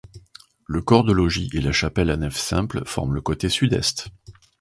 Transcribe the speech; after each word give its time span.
Le 0.65 0.81
corps 0.81 1.03
de 1.03 1.13
logis 1.13 1.51
et 1.53 1.61
la 1.61 1.71
chapelle 1.71 2.09
à 2.09 2.17
nef 2.17 2.35
simple 2.35 2.83
forment 2.85 3.13
le 3.13 3.21
côté 3.21 3.49
sud-est. 3.49 4.09